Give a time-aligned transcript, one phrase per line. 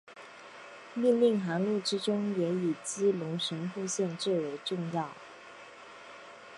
[0.95, 5.07] 命令航路之中也以基隆神户线最为重要。